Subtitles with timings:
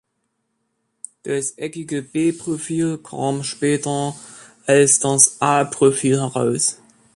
[1.21, 4.15] Das eckige B-Profil kam später
[4.65, 6.79] als das A-Profil heraus.